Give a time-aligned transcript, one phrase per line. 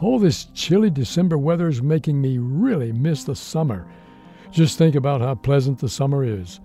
[0.00, 3.86] All this chilly December weather is making me really miss the summer.
[4.50, 6.60] Just think about how pleasant the summer is.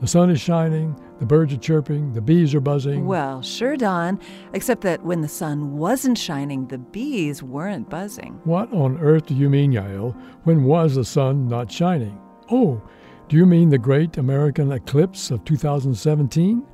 [0.00, 3.04] The sun is shining, the birds are chirping, the bees are buzzing.
[3.04, 4.20] Well, sure, Don,
[4.52, 8.40] except that when the sun wasn't shining, the bees weren't buzzing.
[8.44, 10.14] What on earth do you mean, Yael?
[10.44, 12.16] When was the sun not shining?
[12.50, 12.80] Oh,
[13.28, 16.64] do you mean the great American eclipse of 2017?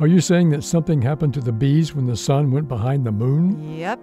[0.00, 3.12] Are you saying that something happened to the bees when the sun went behind the
[3.12, 3.76] moon?
[3.76, 4.00] Yep.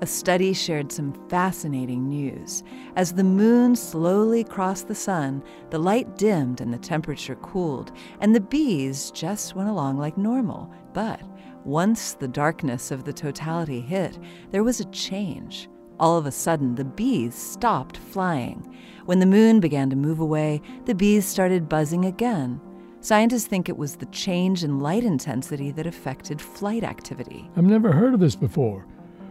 [0.00, 2.64] A study shared some fascinating news.
[2.96, 8.34] As the moon slowly crossed the sun, the light dimmed and the temperature cooled, and
[8.34, 10.72] the bees just went along like normal.
[10.92, 11.22] But
[11.64, 14.18] once the darkness of the totality hit,
[14.50, 15.68] there was a change.
[16.00, 18.76] All of a sudden, the bees stopped flying.
[19.04, 22.60] When the moon began to move away, the bees started buzzing again.
[23.00, 27.48] Scientists think it was the change in light intensity that affected flight activity.
[27.56, 28.84] I've never heard of this before.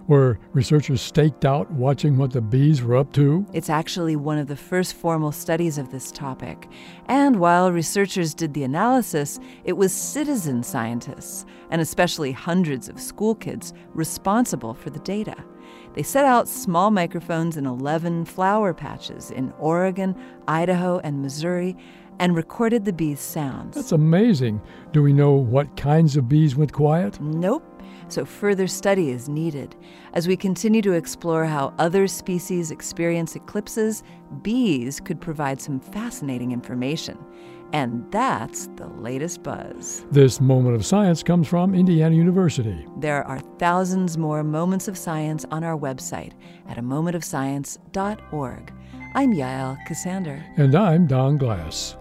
[0.08, 3.46] Were researchers staked out watching what the bees were up to?
[3.52, 6.70] It's actually one of the first formal studies of this topic.
[7.08, 13.36] And while researchers did the analysis, it was citizen scientists, and especially hundreds of school
[13.36, 15.36] kids, responsible for the data.
[15.94, 20.16] They set out small microphones in 11 flower patches in Oregon,
[20.48, 21.76] Idaho, and Missouri
[22.20, 23.76] and recorded the bees' sounds.
[23.76, 24.62] That's amazing.
[24.92, 27.20] Do we know what kinds of bees went quiet?
[27.22, 27.64] Nope.
[28.10, 29.76] So further study is needed.
[30.14, 34.04] As we continue to explore how other species experience eclipses,
[34.42, 37.18] bees could provide some fascinating information.
[37.74, 40.06] And that's the latest buzz.
[40.12, 42.86] This moment of science comes from Indiana University.
[42.98, 46.32] There are thousands more moments of science on our website
[46.68, 48.74] at a momentofscience.org.
[49.16, 50.44] I'm Yael Ksander.
[50.58, 51.98] And I'm Don Glass.